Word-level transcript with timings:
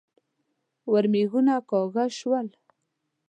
ورمېږونه 0.91 1.53
کاږه 1.69 2.05
شول. 2.17 2.47